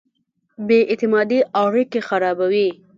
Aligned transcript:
بې 0.67 0.79
اعتمادۍ 0.91 1.39
اړیکې 1.63 1.99
خرابوي. 2.07 2.69